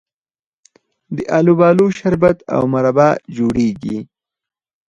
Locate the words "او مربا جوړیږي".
2.55-3.97